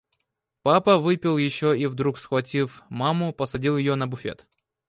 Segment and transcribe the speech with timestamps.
[0.63, 4.47] Папа выпил еще и вдруг, схватив маму, посадил ее на буфет.